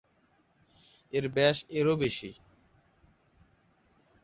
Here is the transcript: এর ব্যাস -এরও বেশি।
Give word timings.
এর 1.13 1.25
ব্যাস 1.35 1.57
-এরও 1.67 1.93
বেশি। 1.95 2.29